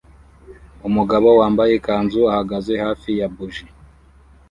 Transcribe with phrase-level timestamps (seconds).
[0.87, 3.65] Umugabo wambaye ikanzu ahagaze hafi ya buji